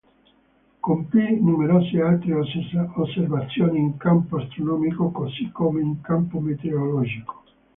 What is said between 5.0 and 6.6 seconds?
così come in campo